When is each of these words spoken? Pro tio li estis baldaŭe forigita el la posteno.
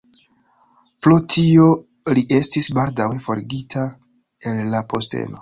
Pro 1.07 1.17
tio 1.35 1.67
li 2.19 2.23
estis 2.39 2.71
baldaŭe 2.79 3.21
forigita 3.27 3.85
el 4.53 4.65
la 4.75 4.85
posteno. 4.95 5.37